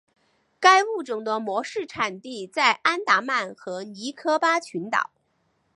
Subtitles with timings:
[0.59, 5.11] 该物种的模式产地在安达曼和尼科巴群岛。